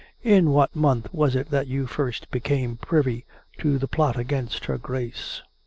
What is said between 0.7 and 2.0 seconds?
month was it that you